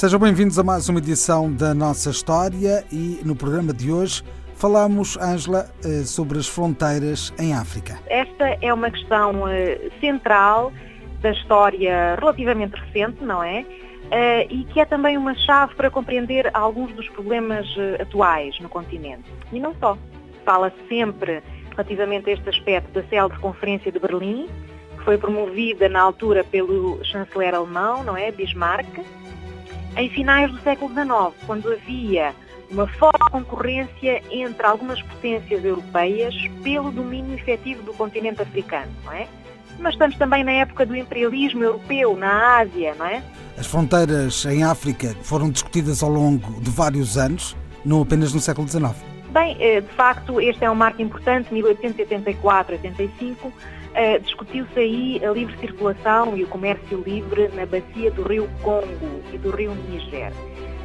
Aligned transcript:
Sejam 0.00 0.18
bem-vindos 0.18 0.58
a 0.58 0.64
mais 0.64 0.88
uma 0.88 0.98
edição 0.98 1.52
da 1.52 1.74
nossa 1.74 2.08
história 2.08 2.82
e 2.90 3.20
no 3.22 3.36
programa 3.36 3.70
de 3.70 3.92
hoje 3.92 4.24
falamos, 4.54 5.18
Ângela, 5.18 5.70
eh, 5.84 6.04
sobre 6.04 6.38
as 6.38 6.48
fronteiras 6.48 7.30
em 7.38 7.52
África. 7.52 8.00
Esta 8.06 8.56
é 8.62 8.72
uma 8.72 8.90
questão 8.90 9.46
eh, 9.46 9.90
central 10.00 10.72
da 11.20 11.32
história 11.32 12.16
relativamente 12.18 12.76
recente, 12.76 13.22
não 13.22 13.42
é? 13.42 13.60
Uh, 13.60 14.46
e 14.48 14.64
que 14.72 14.80
é 14.80 14.86
também 14.86 15.18
uma 15.18 15.34
chave 15.34 15.74
para 15.74 15.90
compreender 15.90 16.50
alguns 16.54 16.94
dos 16.94 17.06
problemas 17.10 17.66
atuais 18.00 18.58
no 18.58 18.70
continente. 18.70 19.30
E 19.52 19.60
não 19.60 19.74
só. 19.78 19.98
Fala 20.46 20.72
sempre 20.88 21.42
relativamente 21.72 22.30
a 22.30 22.32
este 22.32 22.48
aspecto 22.48 22.90
da 22.92 23.06
célebre 23.08 23.38
Conferência 23.38 23.92
de 23.92 23.98
Berlim, 23.98 24.48
que 24.96 25.04
foi 25.04 25.18
promovida 25.18 25.90
na 25.90 26.00
altura 26.00 26.42
pelo 26.42 27.04
chanceler 27.04 27.54
alemão, 27.54 28.02
não 28.02 28.16
é, 28.16 28.32
Bismarck, 28.32 28.88
em 29.96 30.08
finais 30.10 30.50
do 30.50 30.60
século 30.60 30.92
XIX, 30.92 31.34
quando 31.46 31.72
havia 31.72 32.34
uma 32.70 32.86
forte 32.86 33.30
concorrência 33.30 34.22
entre 34.30 34.64
algumas 34.64 35.02
potências 35.02 35.64
europeias 35.64 36.34
pelo 36.62 36.90
domínio 36.92 37.34
efetivo 37.34 37.82
do 37.82 37.92
continente 37.94 38.40
africano, 38.40 38.90
não 39.04 39.12
é? 39.12 39.26
Mas 39.78 39.94
estamos 39.94 40.16
também 40.16 40.44
na 40.44 40.52
época 40.52 40.86
do 40.86 40.94
imperialismo 40.94 41.64
europeu 41.64 42.16
na 42.16 42.58
Ásia, 42.58 42.94
não 42.96 43.06
é? 43.06 43.22
As 43.58 43.66
fronteiras 43.66 44.44
em 44.44 44.62
África 44.62 45.16
foram 45.22 45.50
discutidas 45.50 46.02
ao 46.02 46.10
longo 46.10 46.60
de 46.60 46.70
vários 46.70 47.18
anos, 47.18 47.56
não 47.84 48.02
apenas 48.02 48.32
no 48.32 48.40
século 48.40 48.68
XIX. 48.68 48.94
Bem, 49.30 49.56
eh, 49.60 49.80
de 49.80 49.88
facto, 49.88 50.40
este 50.40 50.64
é 50.64 50.70
um 50.70 50.74
marco 50.74 51.00
importante, 51.02 51.54
1884-85, 51.54 53.52
eh, 53.94 54.18
discutiu-se 54.18 54.78
aí 54.78 55.24
a 55.24 55.30
livre 55.30 55.56
circulação 55.58 56.36
e 56.36 56.44
o 56.44 56.46
comércio 56.46 57.02
livre 57.04 57.48
na 57.54 57.66
bacia 57.66 58.10
do 58.10 58.22
rio 58.22 58.48
Congo 58.62 59.22
e 59.32 59.38
do 59.38 59.50
rio 59.50 59.74
Níger. 59.88 60.32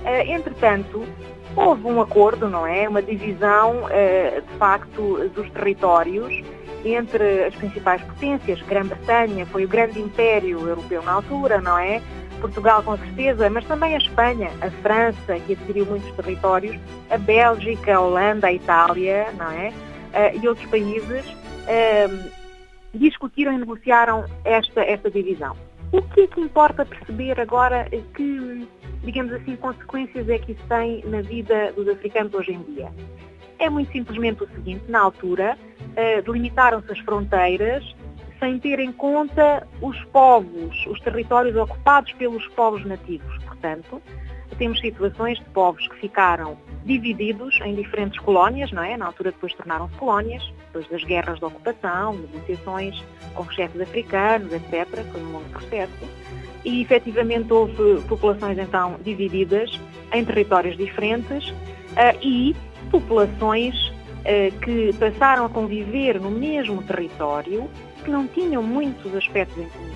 Eh, 0.03 0.31
entretanto, 0.31 1.05
houve 1.55 1.85
um 1.85 2.01
acordo, 2.01 2.49
não 2.49 2.65
é? 2.65 2.87
Uma 2.87 3.01
divisão, 3.01 3.83
de 4.45 4.57
facto, 4.57 5.29
dos 5.29 5.49
territórios 5.51 6.43
entre 6.83 7.45
as 7.45 7.55
principais 7.55 8.01
potências. 8.01 8.61
Grã-Bretanha 8.61 9.45
foi 9.45 9.65
o 9.65 9.67
grande 9.67 9.99
império 9.99 10.67
europeu 10.67 11.01
na 11.01 11.13
altura, 11.13 11.61
não 11.61 11.77
é? 11.77 12.01
Portugal 12.39 12.83
com 12.83 12.97
certeza, 12.97 13.49
mas 13.49 13.65
também 13.65 13.95
a 13.95 13.97
Espanha, 13.97 14.51
a 14.61 14.69
França, 14.69 15.39
que 15.45 15.53
adquiriu 15.53 15.85
muitos 15.85 16.11
territórios, 16.11 16.77
a 17.09 17.17
Bélgica, 17.17 17.95
a 17.95 18.01
Holanda, 18.01 18.47
a 18.47 18.53
Itália, 18.53 19.27
não 19.37 19.49
é? 19.51 19.73
E 20.35 20.47
outros 20.47 20.69
países 20.69 21.25
discutiram 22.95 23.53
e 23.53 23.57
negociaram 23.57 24.25
esta, 24.43 24.81
esta 24.81 25.09
divisão. 25.09 25.55
O 25.91 26.01
que 26.01 26.21
é 26.21 26.27
que 26.27 26.41
importa 26.41 26.85
perceber 26.85 27.39
agora 27.39 27.87
que, 28.15 28.67
digamos 29.03 29.31
assim, 29.33 29.55
consequências 29.55 30.27
é 30.29 30.37
que 30.39 30.53
isso 30.53 30.63
tem 30.67 31.03
na 31.05 31.21
vida 31.21 31.71
dos 31.73 31.87
africanos 31.87 32.33
hoje 32.33 32.53
em 32.53 32.63
dia? 32.63 32.91
É 33.59 33.69
muito 33.69 33.91
simplesmente 33.91 34.43
o 34.43 34.47
seguinte, 34.49 34.83
na 34.89 34.99
altura, 34.99 35.57
uh, 35.81 36.21
delimitaram-se 36.23 36.91
as 36.91 36.99
fronteiras 36.99 37.95
sem 38.39 38.59
ter 38.59 38.79
em 38.79 38.91
conta 38.91 39.65
os 39.81 40.03
povos, 40.05 40.85
os 40.87 40.99
territórios 40.99 41.55
ocupados 41.55 42.11
pelos 42.13 42.45
povos 42.49 42.85
nativos. 42.85 43.37
Portanto, 43.45 44.01
temos 44.57 44.79
situações 44.79 45.37
de 45.39 45.45
povos 45.45 45.87
que 45.87 45.95
ficaram 45.95 46.57
divididos 46.85 47.59
em 47.63 47.75
diferentes 47.75 48.19
colónias, 48.19 48.71
não 48.71 48.83
é? 48.83 48.95
Na 48.95 49.07
altura 49.07 49.31
depois 49.31 49.53
tornaram-se 49.53 49.95
colónias, 49.95 50.43
depois 50.67 50.87
das 50.87 51.03
guerras 51.03 51.39
de 51.39 51.45
ocupação, 51.45 52.13
negociações 52.13 53.03
com 53.33 53.43
os 53.43 53.55
chefes 53.55 53.81
africanos, 53.81 54.53
etc. 54.53 54.87
Foi 55.11 55.21
um 55.21 55.31
longo 55.31 55.49
processo. 55.49 56.07
E 56.63 56.81
efetivamente 56.81 57.51
houve 57.51 58.01
populações 58.07 58.57
então 58.57 58.95
divididas 59.03 59.79
em 60.13 60.23
territórios 60.23 60.77
diferentes 60.77 61.49
uh, 61.49 62.17
e 62.21 62.55
populações 62.89 63.75
uh, 63.89 64.59
que 64.61 64.93
passaram 64.93 65.45
a 65.45 65.49
conviver 65.49 66.19
no 66.19 66.31
mesmo 66.31 66.81
território 66.83 67.69
que 68.03 68.11
não 68.11 68.27
tinham 68.27 68.61
muitos 68.61 69.13
aspectos 69.15 69.57
em 69.57 69.69
comum. 69.69 69.94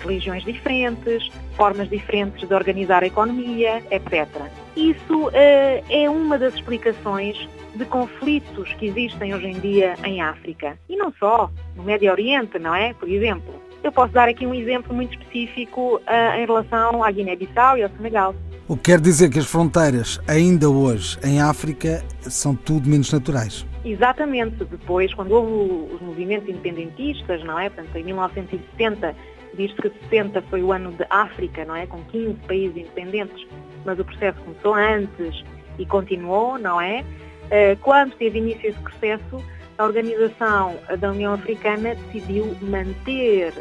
Religiões 0.00 0.44
diferentes, 0.44 1.30
formas 1.56 1.88
diferentes 1.88 2.46
de 2.46 2.54
organizar 2.54 3.02
a 3.02 3.06
economia, 3.06 3.82
etc. 3.90 4.28
Isso 4.76 5.28
uh, 5.28 5.32
é 5.90 6.08
uma 6.08 6.38
das 6.38 6.54
explicações 6.54 7.48
de 7.74 7.84
conflitos 7.84 8.72
que 8.74 8.86
existem 8.86 9.34
hoje 9.34 9.46
em 9.46 9.60
dia 9.60 9.94
em 10.04 10.20
África. 10.20 10.78
E 10.88 10.96
não 10.96 11.12
só, 11.18 11.50
no 11.74 11.82
Médio 11.82 12.10
Oriente, 12.10 12.58
não 12.58 12.74
é? 12.74 12.94
Por 12.94 13.08
exemplo. 13.08 13.54
Eu 13.84 13.92
posso 13.92 14.12
dar 14.12 14.28
aqui 14.28 14.44
um 14.44 14.52
exemplo 14.52 14.92
muito 14.92 15.16
específico 15.16 15.96
uh, 15.98 16.36
em 16.36 16.44
relação 16.44 17.04
à 17.04 17.10
Guiné-Bissau 17.10 17.78
e 17.78 17.84
ao 17.84 17.90
Senegal. 17.90 18.34
O 18.66 18.76
que 18.76 18.90
quer 18.90 19.00
dizer 19.00 19.30
que 19.30 19.38
as 19.38 19.46
fronteiras, 19.46 20.20
ainda 20.26 20.68
hoje, 20.68 21.16
em 21.22 21.40
África, 21.40 22.02
são 22.22 22.52
tudo 22.52 22.88
menos 22.88 23.12
naturais. 23.12 23.64
Exatamente. 23.84 24.64
Depois, 24.64 25.14
quando 25.14 25.30
houve 25.30 25.94
os 25.94 26.00
movimentos 26.00 26.48
independentistas, 26.48 27.44
não 27.44 27.56
é? 27.56 27.70
Portanto, 27.70 27.96
em 27.96 28.02
1970, 28.02 29.14
diz-se 29.56 29.76
que 29.76 29.90
60 30.10 30.42
foi 30.42 30.62
o 30.62 30.72
ano 30.72 30.92
de 30.92 31.04
África, 31.10 31.64
não 31.64 31.74
é? 31.74 31.86
Com 31.86 32.02
15 32.04 32.34
países 32.46 32.76
independentes, 32.76 33.46
mas 33.84 33.98
o 33.98 34.04
processo 34.04 34.38
começou 34.40 34.74
antes 34.74 35.44
e 35.78 35.86
continuou, 35.86 36.58
não 36.58 36.80
é? 36.80 37.04
Eh, 37.50 37.76
quando 37.80 38.14
teve 38.14 38.38
início 38.38 38.68
esse 38.68 38.78
processo, 38.80 39.42
a 39.78 39.84
Organização 39.84 40.76
da 40.98 41.10
União 41.10 41.34
Africana 41.34 41.94
decidiu 41.94 42.56
manter 42.62 43.52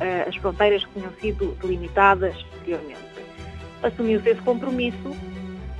eh, 0.00 0.24
as 0.28 0.36
fronteiras 0.36 0.84
que 0.84 0.92
tinham 0.98 1.12
sido 1.20 1.56
delimitadas 1.60 2.34
anteriormente. 2.56 3.00
Assumiu-se 3.82 4.30
esse 4.30 4.40
compromisso, 4.42 5.16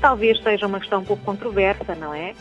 talvez 0.00 0.40
seja 0.42 0.66
uma 0.66 0.78
questão 0.78 1.00
um 1.00 1.04
pouco 1.04 1.24
controversa, 1.24 1.94
não 1.94 2.12
é? 2.12 2.34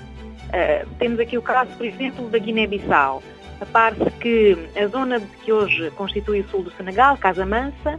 Uh, 0.53 0.87
temos 0.99 1.19
aqui 1.19 1.37
o 1.37 1.41
caso, 1.41 1.71
por 1.77 1.85
exemplo, 1.85 2.29
da 2.29 2.37
Guiné-Bissau. 2.37 3.23
A 3.63 3.65
parte 3.65 4.11
que 4.19 4.57
a 4.75 4.87
zona 4.87 5.21
que 5.21 5.53
hoje 5.53 5.89
constitui 5.91 6.41
o 6.41 6.49
sul 6.49 6.63
do 6.63 6.71
Senegal, 6.71 7.15
Casa 7.15 7.45
Mansa, 7.45 7.97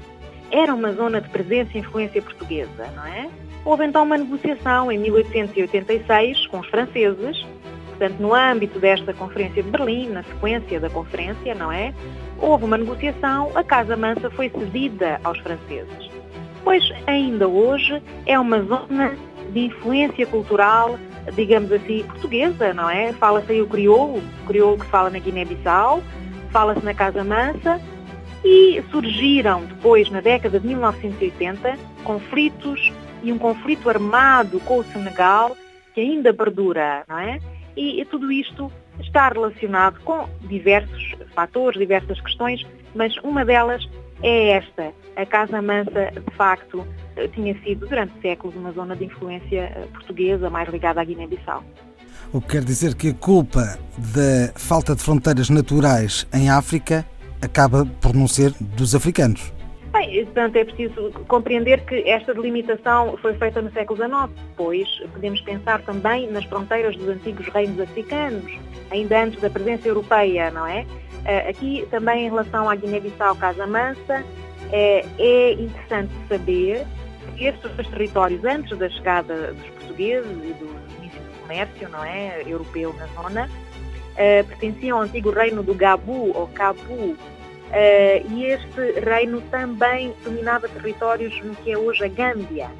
era 0.50 0.74
uma 0.74 0.92
zona 0.92 1.22
de 1.22 1.28
presença 1.30 1.70
e 1.74 1.78
influência 1.80 2.20
portuguesa, 2.20 2.86
não 2.94 3.06
é? 3.06 3.30
Houve 3.64 3.86
então 3.86 4.02
uma 4.02 4.18
negociação 4.18 4.92
em 4.92 4.98
1886 4.98 6.48
com 6.48 6.60
os 6.60 6.66
franceses, 6.66 7.46
portanto, 7.88 8.20
no 8.20 8.34
âmbito 8.34 8.78
desta 8.78 9.14
Conferência 9.14 9.62
de 9.62 9.70
Berlim, 9.70 10.10
na 10.10 10.22
sequência 10.22 10.78
da 10.78 10.90
conferência, 10.90 11.54
não 11.54 11.72
é? 11.72 11.94
Houve 12.38 12.66
uma 12.66 12.76
negociação, 12.76 13.50
a 13.54 13.64
Casa 13.64 13.96
Mansa 13.96 14.28
foi 14.32 14.50
cedida 14.50 15.18
aos 15.24 15.38
franceses. 15.38 16.10
Pois 16.62 16.84
ainda 17.06 17.48
hoje 17.48 18.02
é 18.26 18.38
uma 18.38 18.60
zona 18.60 19.16
de 19.50 19.60
influência 19.60 20.26
cultural 20.26 20.98
digamos 21.32 21.72
assim, 21.72 22.04
portuguesa, 22.04 22.72
não 22.74 22.88
é? 22.88 23.12
Fala-se 23.14 23.52
aí 23.52 23.62
o 23.62 23.66
crioulo, 23.66 24.22
o 24.42 24.46
crioulo 24.46 24.78
que 24.78 24.86
fala 24.86 25.10
na 25.10 25.18
Guiné-Bissau, 25.18 26.02
fala-se 26.50 26.84
na 26.84 26.94
Casa 26.94 27.24
Mansa 27.24 27.80
e 28.44 28.82
surgiram 28.90 29.64
depois, 29.64 30.10
na 30.10 30.20
década 30.20 30.60
de 30.60 30.66
1980, 30.66 31.78
conflitos 32.04 32.92
e 33.22 33.32
um 33.32 33.38
conflito 33.38 33.88
armado 33.88 34.60
com 34.60 34.78
o 34.78 34.84
Senegal 34.84 35.56
que 35.94 36.00
ainda 36.00 36.34
perdura, 36.34 37.04
não 37.08 37.18
é? 37.18 37.38
E, 37.76 38.00
e 38.00 38.04
tudo 38.04 38.30
isto 38.30 38.70
está 39.00 39.28
relacionado 39.28 40.00
com 40.00 40.28
diversos 40.42 41.14
fatores, 41.34 41.78
diversas 41.78 42.20
questões, 42.20 42.64
mas 42.94 43.16
uma 43.18 43.44
delas 43.44 43.88
é 44.24 44.56
esta. 44.56 44.92
A 45.16 45.26
Casa 45.26 45.60
Mansa, 45.60 46.10
de 46.10 46.36
facto, 46.36 46.86
tinha 47.34 47.54
sido 47.62 47.86
durante 47.86 48.18
séculos 48.20 48.56
uma 48.56 48.72
zona 48.72 48.96
de 48.96 49.04
influência 49.04 49.60
eh, 49.60 49.86
portuguesa 49.92 50.50
mais 50.50 50.68
ligada 50.68 51.00
à 51.00 51.04
Guiné-Bissau. 51.04 51.62
O 52.32 52.40
que 52.40 52.48
quer 52.48 52.64
dizer 52.64 52.94
que 52.94 53.10
a 53.10 53.14
culpa 53.14 53.78
da 53.96 54.52
falta 54.58 54.96
de 54.96 55.02
fronteiras 55.02 55.50
naturais 55.50 56.26
em 56.32 56.50
África 56.50 57.06
acaba 57.40 57.86
por 58.00 58.14
não 58.14 58.26
ser 58.26 58.52
dos 58.58 58.94
africanos. 58.94 59.52
Bem, 59.94 60.24
portanto, 60.24 60.56
é 60.56 60.64
preciso 60.64 61.12
compreender 61.28 61.84
que 61.84 62.02
esta 62.10 62.34
delimitação 62.34 63.16
foi 63.18 63.32
feita 63.34 63.62
no 63.62 63.70
século 63.70 63.96
XIX. 63.96 64.28
Depois, 64.48 64.88
podemos 65.12 65.40
pensar 65.42 65.80
também 65.82 66.28
nas 66.32 66.44
fronteiras 66.46 66.96
dos 66.96 67.08
antigos 67.08 67.46
reinos 67.46 67.78
africanos, 67.78 68.52
ainda 68.90 69.22
antes 69.22 69.40
da 69.40 69.48
presença 69.48 69.86
europeia, 69.86 70.50
não 70.50 70.66
é? 70.66 70.84
Eh, 71.24 71.48
aqui, 71.48 71.86
também 71.92 72.26
em 72.26 72.28
relação 72.28 72.68
à 72.68 72.74
Guiné-Bissau, 72.74 73.36
Casa 73.36 73.68
Mansa, 73.68 74.24
é, 74.72 75.52
interessante 75.52 76.12
saber 76.28 76.84
estes 77.38 77.70
dois 77.70 77.88
territórios, 77.88 78.44
antes 78.44 78.76
da 78.76 78.88
chegada 78.88 79.52
dos 79.52 79.66
portugueses 79.70 80.30
e 80.30 80.52
do 80.54 80.76
início 80.98 81.20
do 81.20 81.40
comércio 81.42 81.88
não 81.88 82.04
é, 82.04 82.42
europeu 82.44 82.92
na 82.94 83.06
zona, 83.22 83.48
uh, 83.48 84.46
pertenciam 84.48 84.98
ao 84.98 85.04
antigo 85.04 85.30
reino 85.30 85.62
do 85.62 85.74
Gabu, 85.74 86.36
ou 86.36 86.48
Cabu, 86.48 87.16
uh, 87.74 88.32
e 88.32 88.44
este 88.46 89.00
reino 89.00 89.40
também 89.50 90.14
dominava 90.22 90.68
territórios 90.68 91.38
no 91.42 91.54
que 91.56 91.72
é 91.72 91.78
hoje 91.78 92.04
a 92.04 92.08
Gâmbia. 92.08 92.70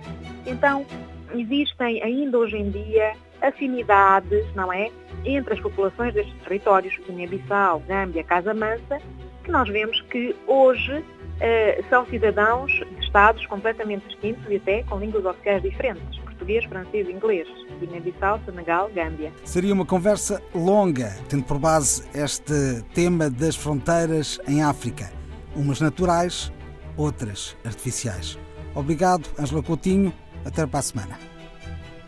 Então, 0.46 0.86
existem 1.34 2.02
ainda 2.02 2.38
hoje 2.38 2.56
em 2.56 2.70
dia 2.70 3.14
afinidades, 3.42 4.46
não 4.54 4.72
é, 4.72 4.90
entre 5.24 5.54
as 5.54 5.60
populações 5.60 6.14
destes 6.14 6.34
territórios, 6.42 6.96
Guiné-Bissau, 7.06 7.82
Gâmbia, 7.86 8.24
Casa 8.24 8.54
Mansa, 8.54 9.00
que 9.42 9.50
nós 9.50 9.68
vemos 9.68 10.00
que 10.02 10.34
hoje 10.46 10.98
uh, 10.98 11.88
são 11.90 12.06
cidadãos 12.06 12.72
de 12.72 13.04
Estados 13.04 13.44
completamente 13.46 14.06
distintos 14.08 14.44
e 14.48 14.56
até 14.56 14.82
com 14.84 14.98
línguas 14.98 15.24
oficiais 15.24 15.62
diferentes, 15.62 16.23
português, 16.34 16.64
francês 16.64 17.08
e 17.08 17.12
inglês, 17.12 17.48
Guiné-Bissau, 17.80 18.40
Senegal, 18.44 18.90
Gâmbia. 18.94 19.32
Seria 19.44 19.72
uma 19.72 19.86
conversa 19.86 20.42
longa, 20.54 21.16
tendo 21.28 21.44
por 21.44 21.58
base 21.58 22.04
este 22.14 22.82
tema 22.92 23.30
das 23.30 23.56
fronteiras 23.56 24.38
em 24.46 24.62
África, 24.62 25.10
umas 25.54 25.80
naturais, 25.80 26.52
outras 26.96 27.56
artificiais. 27.64 28.38
Obrigado, 28.74 29.28
Angela 29.38 29.62
Coutinho. 29.62 30.12
Até 30.44 30.66
para 30.66 30.80
a 30.80 30.82
semana. 30.82 31.18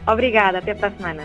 Obrigada, 0.06 0.58
até 0.58 0.74
para 0.74 0.88
a 0.88 0.90
semana. 0.90 1.24